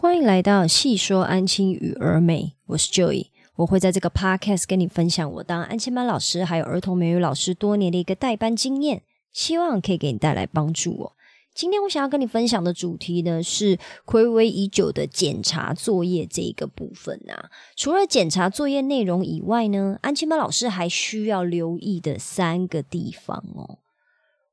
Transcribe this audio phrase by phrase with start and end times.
[0.00, 3.26] 欢迎来到细说安亲与儿美，我是 Joy，
[3.56, 11.12] 我会在这个 podcast 跟你分享我当安亲班老师还有儿童美语老师多年的一个代班经验，希望可以给你带来帮助哦。
[11.54, 17.50] 今天我想要跟你分享的主题呢是暌违已久的检查作业这一个部分啊。
[17.76, 23.76] 除了检查作业内容以外呢，安亲班老师还需要留意的三个地方哦。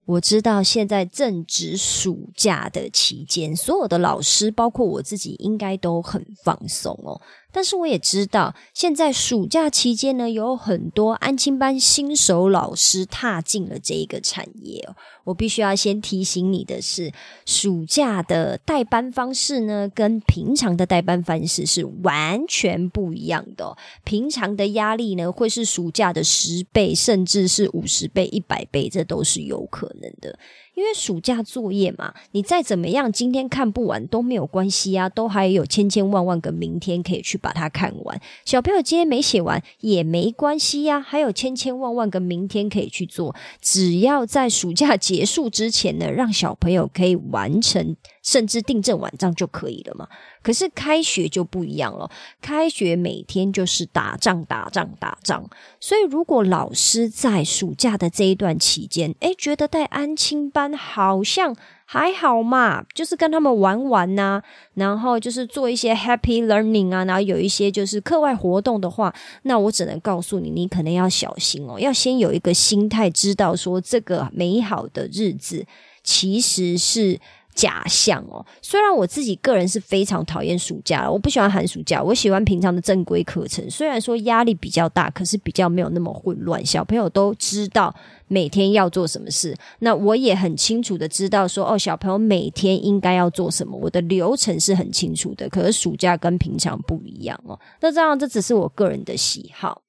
[0.08, 7.20] 我知道现在正值暑假的期间，所有的老师，包括我自己，应该都很放松哦。
[7.52, 14.96] 但是我也知道，现在暑假期间呢，有很多安亲班新手老师踏进了这一个产业哦。
[15.24, 17.12] 我必须要先提醒你的是，
[17.46, 23.76] 暑假的代班方式呢，跟平常的代班方式是完全不一样的。
[24.04, 30.38] 平常的压力呢，会是暑假的十倍，甚至是五十倍、一百倍，这都是有可能的。
[30.78, 38.22] 因为暑假作业嘛，你再怎么样，今天看不完都没有关系啊，都还有千千万万个明天可以去把它看完。
[38.46, 43.36] 小朋友今天没写完也没关系呀，还有千千万万个明天可以去做。
[43.60, 50.08] 只要在暑假结束之前呢，让小朋友可以完成，甚至订正完账就可以了嘛。
[50.48, 52.10] 可是开学就不一样了，
[52.42, 55.44] 开学每天就是打仗、打仗、打仗。
[55.78, 61.54] 所以如果老师在暑假的这一段期间，诶，觉得带安亲班好像
[61.84, 64.42] 还好嘛，就是跟他们玩玩呐，
[64.76, 75.66] 然后就是做一些 happy learning 啊，然后有一些就是课外活动的话，那我只能告诉你，你可能要小心哦，要先有一个心态，知道说这个美好的日子
[76.02, 77.20] 其实是。
[77.58, 83.68] 假象哦，虽然我自己个人是非常讨厌暑假，我不喜欢寒暑假，我喜欢平常的正规课程。
[83.68, 87.94] 虽然说压力比较大，可是比较没有那么混乱，小朋友都知道
[88.28, 89.56] 每天要做什么事。
[89.80, 95.50] 那我也很清楚的知道说，哦，小朋友每天应该要做什么，我的流程是很清楚的。
[95.50, 99.82] 可是暑假跟平常不一样哦，那这样这只是我个人的喜好。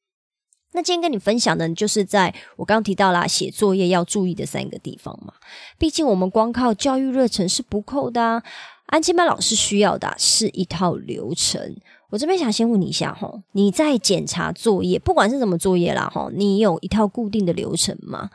[0.72, 5.32] 那今天跟你分享的，就是在我刚刚提到啦，写作业要注意的三个地方嘛。
[5.78, 8.42] 毕竟我们光靠教育热忱是不够的啊。
[8.86, 11.76] 安亲班老师需要的是一套流程。
[12.10, 18.30] 我这边想先问你一下哈，你在检查作业，不管是什么作业啦哈，你有一套固定的流程吗？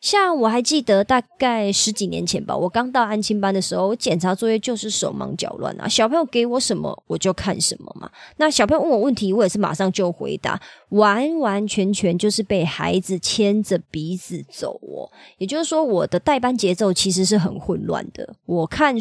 [0.00, 5.88] 像我还记得大概十几年前吧，我刚到安亲班的时候，我检查作业就是手忙脚乱啊。
[5.88, 8.10] 小朋友给我什么我就看什么嘛。
[8.36, 15.10] 那小朋友问我问题，我也是马上就回答，完完全全就是被孩子牵着鼻子走哦。
[15.38, 18.36] 也就是说，我的代班节奏其实是很混乱的。
[18.44, 18.94] 我看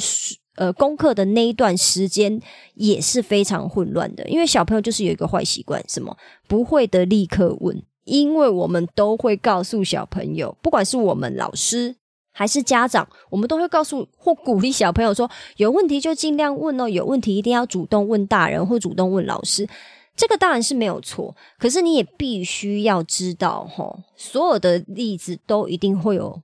[0.55, 2.39] 呃功课的那一段时间
[2.75, 6.17] 也是非常混乱的，因为小朋友就是有一个坏习惯，什么
[6.47, 7.83] 不会的立刻问。
[8.05, 11.95] 因为我们都会告诉小朋友，不管是我们老师
[12.31, 19.67] 还是家长，我们都会告诉或鼓励小朋友说：有问题就尽量问哦，有问题一定要主动问大人或主动问老师。
[20.15, 26.41] 这个当然是没有错，可是你也必须要知道，哈，所有的例子都一定会有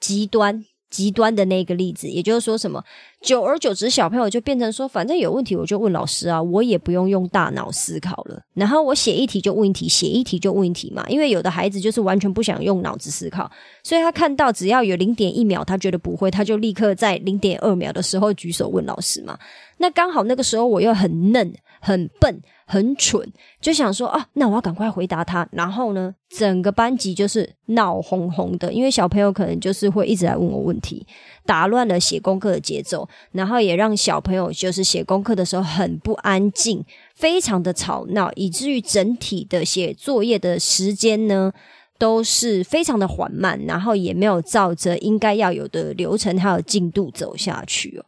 [0.00, 0.64] 极端。
[0.90, 2.84] 极端的那个例子，也就是说，什么
[3.24, 8.38] 久而久之，小朋友就变成说，反正有问题我就问老师啊，我也不用用大脑思考了。
[8.52, 11.02] 然后我写一题就问一题，写一题就问一题嘛。
[11.08, 13.50] 因为有的孩子就是完全不想用脑子思考，
[13.82, 19.38] 所以他看到只要有零点一秒，他觉得不会，他就立刻在零点二秒的时候举手问老师嘛。
[19.78, 22.40] 那刚好那个时候我又很嫩、很笨。
[22.66, 23.22] 很蠢，
[23.60, 25.46] 就想说啊，那我要赶快回答他。
[25.52, 31.06] 然后呢，整个班级就是闹哄哄的，因为小朋友可能就是会一直来问我问题，
[31.44, 41.52] 打乱了写功课的节奏，然后也让小朋友就是写功课的时候很不安静，非常的吵闹，以至于整体的写作业的时间呢
[41.98, 48.04] 都是非常的缓慢，然后也没有照着应该要有的流程还有进度走下去哦。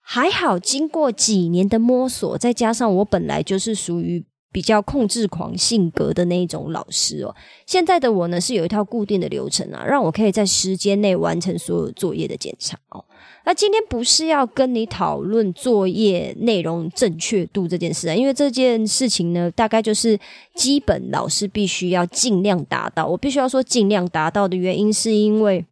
[0.00, 7.34] 还好，经过几年的摸索，再加上我本来就是属于比较控制狂性格的那一种老师哦。
[7.66, 13.04] 现在的我呢，是有一套固定的流程啊，让我可以在时间内完成所有作业的检查哦。
[13.44, 20.18] 那今天不是要跟你讨论作业内容正确度这件事啊，因为这件事情呢，大概就是
[20.54, 23.06] 基本老师必须要尽量达到。
[23.06, 25.64] 我必须要说尽量达到的原因，是因为。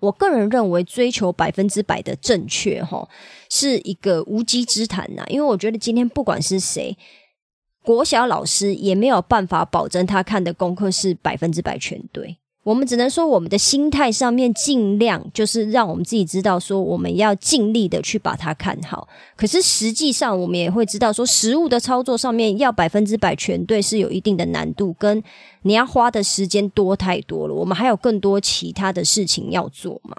[0.00, 3.08] 我个人认为，追求百分之百的正确，哈，
[3.48, 5.22] 是一个无稽之谈呐。
[5.28, 6.98] 因为我觉得今天不管是谁，
[7.82, 12.36] 国小老师也没有办法保证他看的功课是百分之百全对。
[12.64, 19.08] 我们只能说，我们的心态上面尽量就是让我们自己知道，说我们要尽力的去把它看好。
[19.34, 25.20] 可是实际上，我们也会知道，说实物的操作上面要百分之百全对是有一定的难度，跟
[25.62, 27.54] 你要花的时间多太多了。
[27.54, 30.16] 我们还有更多其他的事情要做嘛。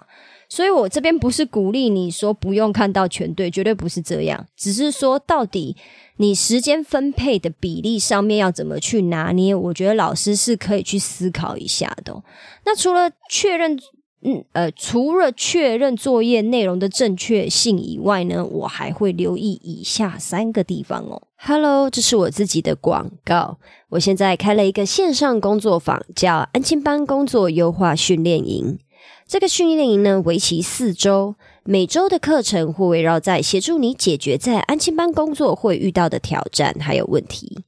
[0.48, 5.76] 所以我这边不是鼓励你说不用看到全对，绝对不是这样，只是说到底
[6.18, 12.22] 你时间分配的比例上面要怎么去拿捏，我觉得老师是可以去思考一下的。
[12.64, 13.78] 那除了确认。
[14.26, 21.20] 嗯，呃，除了确认作业内容的正确性以外呢，我还会留意以下三个地方哦。
[21.36, 23.58] Hello，这是我自己的广告。
[23.90, 28.78] 我现在开了一个线上工作坊，叫安亲班工作优化训练营。
[29.26, 31.34] 这个训练营呢，为期四周，
[31.64, 37.64] 每周的课程会围绕在协助你解决在安亲班工作会遇到的挑战还有问题。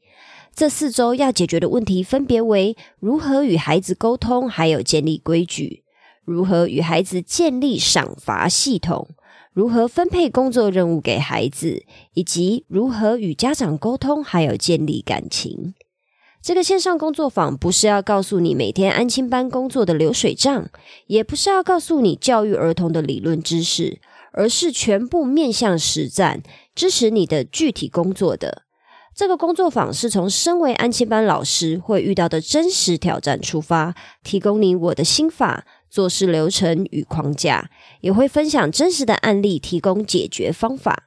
[0.54, 5.82] 这四周要解决的问题分别为如何与孩子沟通，还有建立规矩。
[6.24, 9.08] 如何与孩子建立赏罚系统？
[9.52, 11.84] 如何分配工作任务给孩子？
[12.14, 15.74] 以及如何与家长沟通，还有建立感情？
[16.46, 20.68] 这个线上工作坊不是要告诉你每天安亲班工作的流水账，
[21.08, 23.98] 也不是要告诉你教育儿童的理论知识，
[24.30, 26.40] 而是全部面向实战，
[26.72, 28.62] 支持你的具体工作的。
[29.12, 35.64] 这个工作坊是从身为安亲班老师会遇到的真实挑战出发，提供你我的心法。
[35.90, 37.70] 做事流程与框架，
[38.02, 41.05] 也会分享真实的案例，提供解决方法。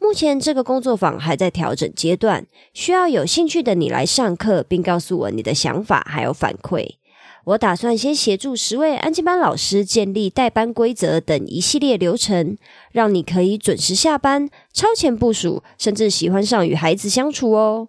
[0.00, 6.96] 目前这个工作坊还在调整阶段，需要有兴趣的你来上课，并告诉我你的想法还有反馈。
[7.44, 12.56] 我打算先协助十位安静班老师建立代班规则等一系列流程，
[12.92, 17.88] 让你可以准时下班、超前部署，甚至喜欢上与孩子相处哦。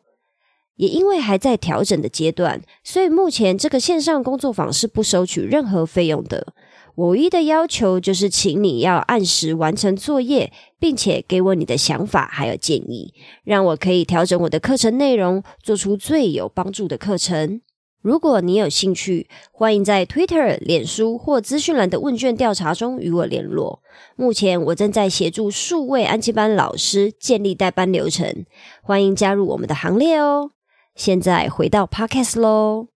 [0.75, 6.53] 也因为还在调整的阶段，所以目前这个线上工作坊是不收取任何费用的。
[6.95, 17.61] 我唯一的要求就是，请你要按时完成作业，并且给我你的想法还有建议，让我可以调整我的课程内容，做出最有帮助的课程。
[18.01, 23.81] 如果你有兴趣，欢迎在 Twitter、脸书或资讯栏的问卷调查中与我联络。
[24.15, 28.45] 目前我正在协助数位安吉班老师建立代班流程，
[28.81, 30.51] 欢迎加入我们的行列哦。
[30.95, 32.90] 现在回到 podcast 喽。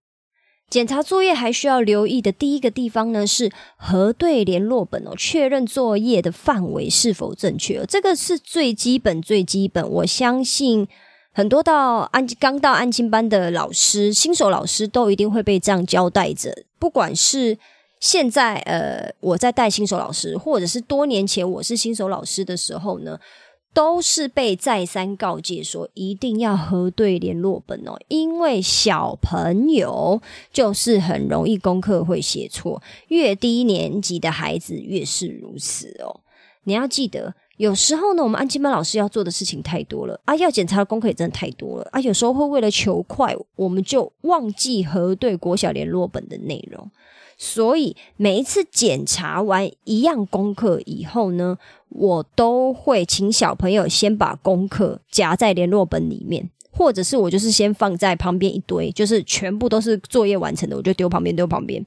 [0.68, 7.86] 检查作业还需要留意的第一个地方呢，是核对联络本哦，确认作业的范围是否正确。
[7.86, 9.88] 这个是最基本、最基本。
[9.88, 10.88] 我相信
[11.32, 16.52] 很多到安刚到安亲班的老师、新手老师都一定会被这样交代着。
[16.80, 17.58] 不管是
[18.00, 23.20] 现在呃我在带新手老师，或者是多年前我是新手老师的时候呢。
[23.76, 30.22] 都是被再三告诫说一定要核对联络本哦，因为小朋友
[30.54, 36.22] 就是很容易功课会写错，越低年级的孩子越是如此哦。
[36.64, 46.90] 你要记得，有时候呢，我们安吉班老师要做的事情太多了啊，要检查的功课也真的太多了啊，有时候会为了求快，我们就忘记核对国小联络本的内容。
[47.38, 51.58] 所以每一次检查完一样功课以后呢，
[51.90, 61.86] 我都会请小朋友先把功课夹在联络本里面，或者是我就是先放在旁边一堆，就是全部都是作业完成的，我就丢旁边丢旁边。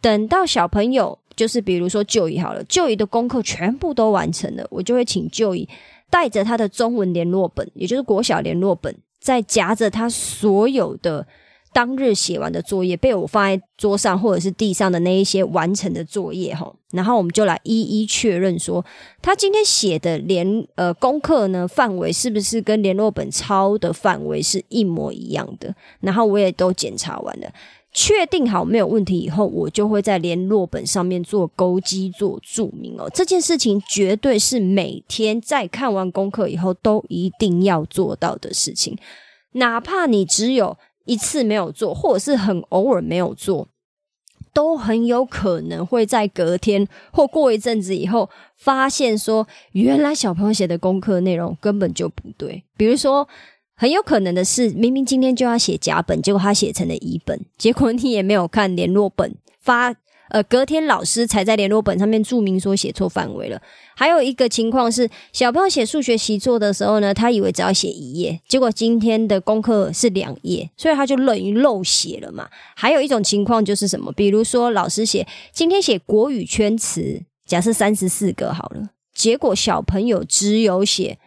[0.00, 5.68] 等到小朋友就是比如说就姨好了，就姨的功课全部都完成了，我就会请就姨
[6.10, 11.26] 带着他的中文联络本，也就是国小联络本，再夹着他所有的。
[11.72, 18.84] 当日写完的作业被我放在桌上或者是地上的那一些完成的作业哈，然后我们就来一一确认说，
[19.22, 25.74] 他今天写的联呃功课呢范围是不是跟联络本抄的范围是一模一样的？
[26.00, 27.48] 然后我也都检查完了，
[27.92, 33.08] 确定好没有问题以后，我就会在联络本上面做勾稽做注明哦。
[33.14, 38.98] 这件事情绝对是每天在看完功课以后都一定要做到的事情，
[39.52, 40.76] 哪怕你只有。
[41.10, 43.66] 一次没有做，或者是很偶尔没有做，
[44.54, 52.62] 都很有可能会在隔天或过一阵子以后，发现说原来小朋友写的功课内容根本就不对。
[52.76, 53.26] 比如说，
[53.74, 59.96] 很有可能的是，明明今天就要写甲本，结果他写成了乙本，结果你也没有看联络本发。
[60.30, 63.60] 呃，隔天老师才在联络本上面注明说写错范围了。
[63.94, 72.48] 还有一个情况是，小朋友写数学习作的时候呢，他以为只要写一页，结果今天的功课是两页，所以他就等于漏写了嘛。
[72.74, 74.10] 还有一种情况就是什么？
[74.12, 81.18] 比如说老师写今天写国语圈词，假设三十四个好了，结果小朋友只有写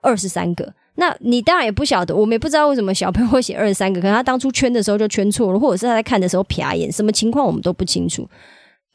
[0.00, 0.74] 二十三个。
[0.96, 8.28] 那你当然也不晓得，我们也不知道为什么小朋友会写二十三个，可能他当初圈的时候就圈错了，或者是他在看的时候瞟眼，什么情况我们都不清楚。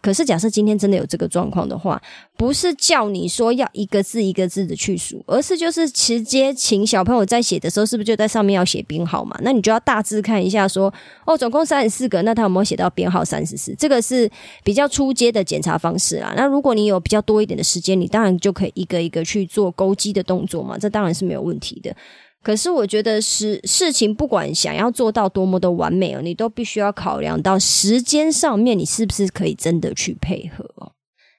[0.01, 2.01] 可是假设今天真的有这个状况的话，
[2.37, 9.37] 不是叫你说要一个字一个字的去数，而是就是直接请小朋友在写的时候，是不是就在上面要写编号嘛？
[9.41, 10.93] 那你就要大致看一下，说
[11.25, 13.75] 哦，总共三十四个，那他有没有写到编号三十四？
[13.75, 14.29] 这个是
[14.63, 16.33] 比较初阶的检查方式啦。
[16.37, 21.93] 那如果你有比较多一点的时间，你当然就可以一个一个去做勾稽的动作嘛，这当然是没有问题的。
[22.41, 30.93] 可是我觉得是事情，不管想要做到多么的完美哦，你都必须要考量到时间上面，你是不是可以真的去配合。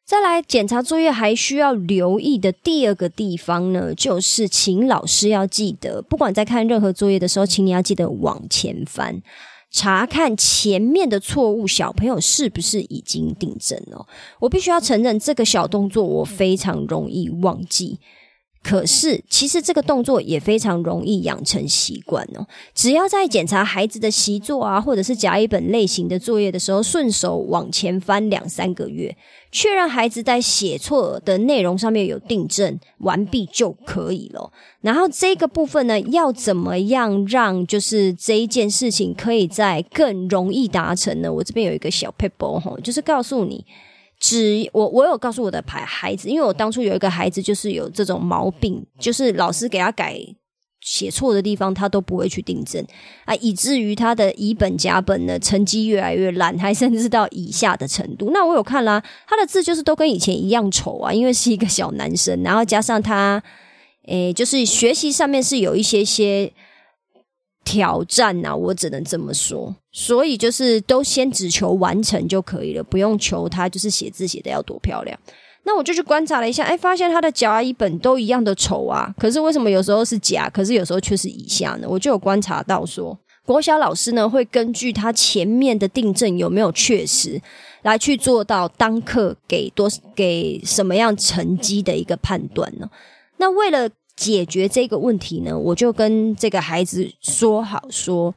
[0.04, 9.22] 再来检查作业还需要留意的第二个地方呢，就是请老师要记得，不管在看任何作业的时候，请你要记得往前翻，
[9.70, 14.04] 查看前面的错误，小朋友是不是已经订正了？
[14.40, 18.00] 我必须要承认，这个小动作我非常容易忘记。
[18.62, 22.46] 可是，其实这个动作也非常容易养成习惯哦。
[22.74, 29.16] 只要在检查孩子的习作啊，或者是甲乙本类型的作业的时候，顺手往前翻两三个月，
[29.50, 34.52] 确认孩子在写错的内容上面有订正完毕就可以了。
[34.82, 41.32] 然后这个部分呢，要怎么样让就是这一件事情可以在更容易达成呢？
[41.32, 43.64] 我这边有一个小 paper 哈，就是告诉你。
[44.20, 50.20] 只我我有告诉我的孩孩子，因为我当初有一个孩子就是有这种毛病，就是老师给他改
[50.82, 52.84] 写错的地方，他都不会去订正
[53.24, 58.30] 啊，以至于他的乙本甲本呢成绩越来越烂，还甚至到以下的程度。
[58.30, 63.42] 那我有看啦，他的字就是都跟以前一样丑啊，因为是一个小男生，然后加上他，
[64.06, 66.52] 诶，就是学习上面是有一些些。
[67.70, 69.72] 挑战呐，我只能这么说。
[69.92, 75.16] 所以就是都先只求完成就可以了，不用求他就是写字写的要多漂亮。
[75.62, 79.14] 那我就去观察了一下，哎，发现他的甲乙本都一样的丑啊。
[79.16, 81.86] 可是为什么有时候是甲，可是有时候却是以下呢？
[81.88, 87.40] 我就有观察到说，国小老师呢会根据他前面的订正有没有确实，
[87.82, 92.90] 来去做到当课给多给什么样成绩的一个判断呢？
[93.36, 93.88] 那为了。
[94.20, 98.34] 解决这个问题呢，我就跟这个孩子说好，说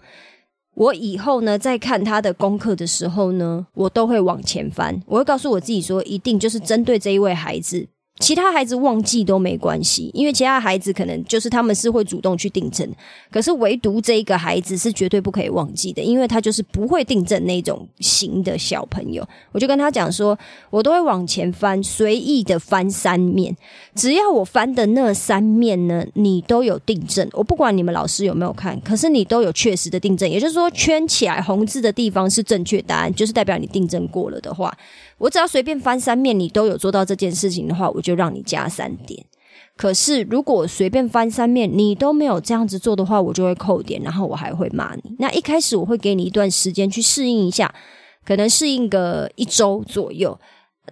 [0.76, 7.86] 我以后呢在看他的功课的时候呢，我都会往前翻，我会告诉我自己说，一定就是针对这一位孩子。
[8.20, 12.88] 其他孩子忘记都没关系，因为其他孩子可能就是他们是会主动去订正，
[13.32, 19.28] 可是唯独这一个孩子是绝对不可以忘记的，因为他就是不会订正那种型的小朋友。
[19.52, 20.38] 我就跟他讲说，
[20.70, 23.54] 我都会往前翻，随意的翻三面，
[23.96, 34.72] 只要我翻的那三面呢，你都有订正，我不管你们老师有没有看，可是你都有确实的订正，也就是说圈起来红字的地方是正确答案，就是代表你订正过了的话。
[35.20, 39.26] 我只要随便翻三面，你都有做到这件事情的话，我就让你加三点。
[39.76, 45.16] 可是如果随便翻三面，你都没有这样子做的话，我就会扣点，然后我还会骂你。
[45.18, 47.74] 那一开始我会给你一段时间去适应一下，
[48.24, 50.40] 可能适应个一周左右。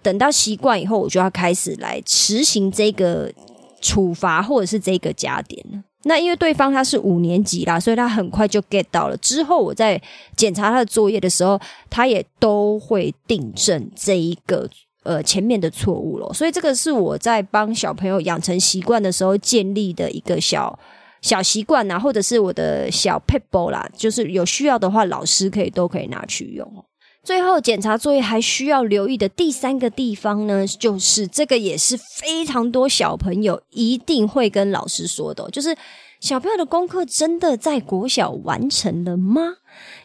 [0.02, 3.32] 等到习惯以后，我就要开始来实行这个
[3.80, 5.84] 处罚或者是这个加点了。
[6.04, 9.16] 那因为对方他是五年级啦，所以他很快就 get 到了。
[9.18, 10.00] 之后我在
[10.34, 14.68] 检查他的作业的时候，他也都会订正这一个
[15.02, 16.32] 呃前面的错误了。
[16.32, 20.78] 所以这个是我在帮小朋友养成习惯的时候建立的一个小
[21.20, 26.84] 小习惯呐，或者是我的小 p e p l e 啦，就是有需要的话，老师可以都可以拿去用。
[27.24, 35.76] 最后检查作业还需要留意的第三个地方呢，就是这个也是非常多小朋友一定会跟老师说的，就是
[36.18, 39.42] 小朋友的功课真的在国小完成了吗？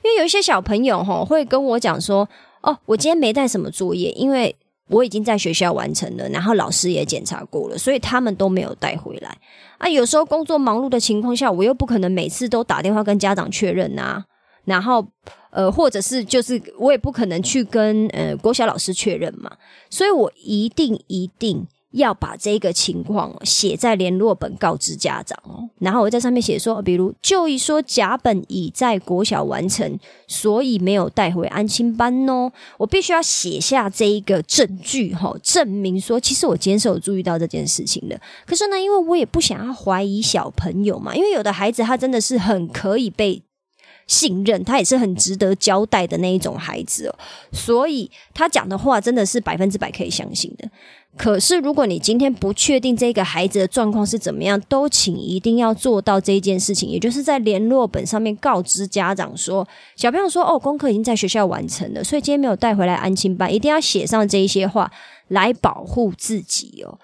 [0.03, 2.29] 因为有一些小朋友哈会跟我讲说，
[2.61, 4.55] 哦，我今天没带什么作业，因为
[4.87, 9.37] 我已经在学校完成了，然后老师也检查过了，所以他们都没有带回来。
[9.77, 14.23] 啊，有时候工作忙碌的情况下，我又不可能每次都打电话跟家长确认呐。
[14.65, 15.07] 然后，
[15.51, 19.49] 呃，或者是就是我也不可能去跟呃国小老师确认嘛，
[19.89, 25.69] 所以我一定一定要把这个情况写在联络本告知家长哦。
[25.79, 32.51] 然后我在上面写说，比如就一说甲本已在国小完成，所以没有带回安亲班哦。
[32.77, 38.19] 我必须要写下这一个证据哈，证明说其实我今天是有注意到这件事情的。
[38.45, 43.41] 可是呢，因为我也不想要怀疑小朋友嘛，因为有的孩子他真的是很可以被。
[44.07, 47.15] 信任他也是很值得交代的那一种孩子哦，
[47.51, 50.69] 所以他讲的话真的是百分之百可以相信的。
[51.17, 64.91] 可是如果你今天不确定这个孩子的状况是怎么样，都请一定要做到这一件事情，也就是在联络本上面告知家长说，小朋友说哦，功课已经在学校完成了，所以今天没有带回来安亲班，一定要写上这一些话
[65.29, 66.99] 来保护自己哦。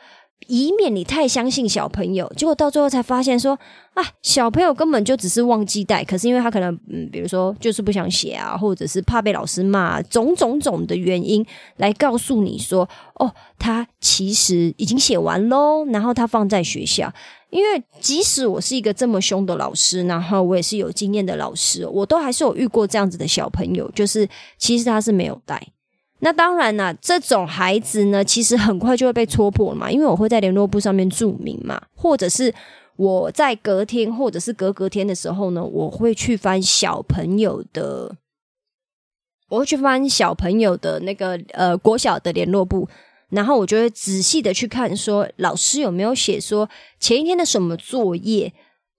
[0.48, 3.58] 以免你太相信小朋友，结果到最后才发现说，
[3.94, 11.46] 啊，小朋友根本就只是忘记带，可是因为他可能，嗯，比如说就是不想写啊，或者是怕被老师骂，种种种的原因
[11.78, 17.14] 来告诉你说，哦，他其实已经写完喽，然后他放在学校。
[17.50, 25.62] 因为即使我是一个这么凶的老师，然后我也是有经验的老师，我都还是有遇过这样子的小朋友，就是其实他是没有带。
[26.24, 32.54] 那当然啦，这种孩子呢，其实很快就会被戳破嘛，因为我会在联络簿上面注明嘛，或者是
[32.96, 38.16] 我在隔天或者是隔隔天的时候呢，我会去翻小朋友的，
[39.50, 42.88] 我会去翻小朋友的那个呃国小的联络簿。
[43.30, 48.54] 然后我就会仔细的去看，说老师有没有写说前一天的什么作业。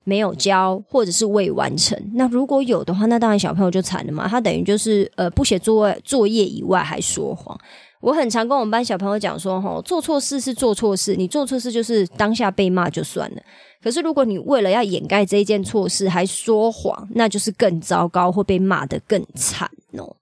[0.04, 4.28] 没有交或者是未完成，那如果有的话，那当然小朋友就惨了嘛。
[4.28, 7.58] 他等于就是呃不写作作业以外还说谎。
[8.00, 13.42] 我很常跟我们班小朋友讲说，哈，做错事是做错事，你做错事就是当下被骂就算了。
[13.82, 20.16] 可是如果你为了要掩盖这一件错事还说谎，那就是更糟糕，会被骂得更惨哦。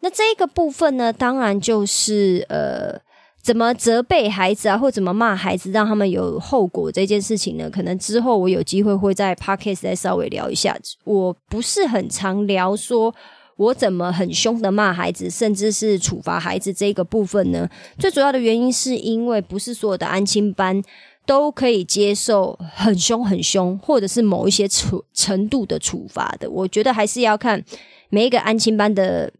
[0.00, 3.00] 那这个部分呢，当然就是呃。
[3.42, 7.68] 怎么责备孩子啊，或怎么骂孩子，让他们有后果这件事情呢？
[7.68, 10.78] 可能之后我有机会会在 podcast 再稍微聊一下。
[11.02, 13.12] 我不是很常聊说
[13.56, 17.68] 我怎么很凶的骂孩子，甚至是处罚孩子这个部分呢？
[17.98, 20.80] 最主要的原因是因为不是所有的安亲班
[21.26, 26.48] 都可以接受很凶很凶，或者是某一些处程度的处罚的。
[26.48, 27.64] 我觉得还是要看
[28.08, 29.32] 每一个安亲班的。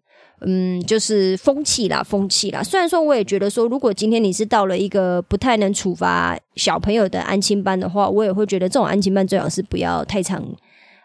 [0.44, 2.62] 嗯，就是风气啦，风气啦。
[2.62, 10.44] 虽然说，我也觉得说，如果今天你是到了一个不太能处罚小朋友的安亲班的话，我也会觉得这种安亲班最好是不要太长，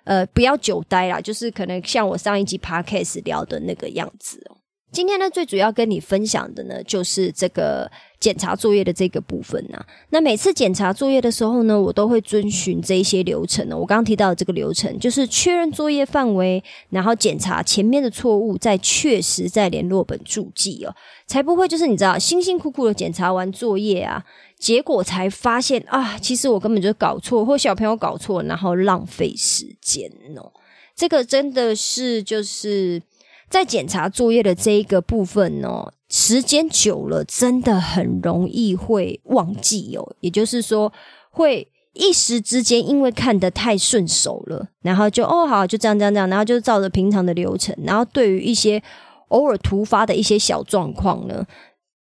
[0.03, 1.21] 呃，不要久待啦。
[1.21, 4.56] 就是可能像我上一集 podcast 聊的那个样子哦。
[4.89, 7.91] 今天呢，最主要跟你分享的呢，就是这个
[8.21, 9.85] 检查作业的这个部分呐。
[10.11, 13.77] 那每次检查作业的时候呢，我都会遵循这一些流程呢。
[13.77, 20.95] 我刚刚提到的这个流程，就是确认作业范围，然后检查前面的错误，再确实在联络本注记哦，
[21.27, 24.23] 才不会就是你知道辛辛苦苦的检查完作业啊，
[24.57, 30.51] 结果才发现啊，其实我根本就搞错，或小朋友搞错，然后浪费时间哦。
[30.95, 33.01] 这个真的是就是。
[33.49, 40.15] 在检查作业的这一个部分呢，时间久了，真的很容易会忘记哦。
[40.19, 40.91] 也就是说，
[41.31, 48.83] 会一时之间因为看得太顺手了，然后就哦好，就这样这样这样，然后就照着平常的流程，然后对于一些
[49.29, 51.45] 偶尔突发的一些小状况呢，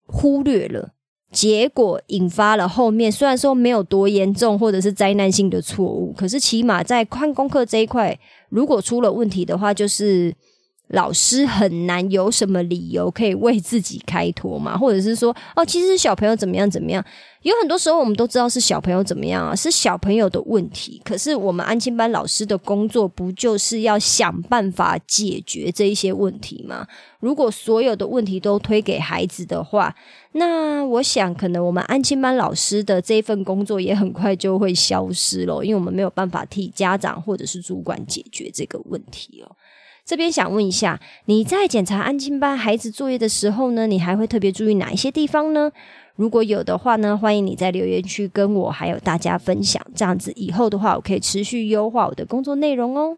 [0.06, 0.92] 忽略了，
[1.30, 10.34] 结果引发了后面虽然说没有多严重或者是灾难性的错误，可是起码在看功课这一块，如果出了问题的话，就是。
[10.88, 14.76] 老师很难有什么理由可以为自己开脱嘛？
[14.76, 17.04] 或者是说，哦，其实小朋友怎么样怎么样？
[17.42, 21.00] 有很多时候我们都知道是小朋友怎么样啊，是小朋友的问题。
[21.04, 26.86] 可是我们安亲班老师的工作不就是要想办法解决这一些问题吗？
[27.20, 29.94] 如果所有的问题都推给孩子的话，
[30.32, 39.56] 那我想可能我们安亲班老师的这份工作也很快就会消失了，因为我们没有办法替家长或者是主管解决这个问题哦。
[40.04, 45.72] 这边想问一下，你在检查安静班孩子作业的时候呢，你还会特别注意哪一些地方呢？
[46.14, 53.16] 如果有的话呢，欢迎你在留言区跟我还有大家分享，这样子以后的话，我可以持续优化我的工作内容哦。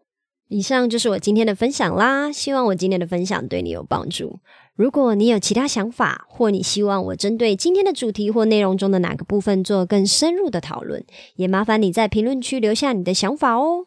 [0.48, 4.38] 以上就是我今天的分享啦，希望我今天的分享对你有帮助。
[4.76, 13.86] 如果你有其他想法，或你希望我针对今天的主题或内容中的哪个部分做更深入的讨论，也麻烦你在评论区留下你的想法哦。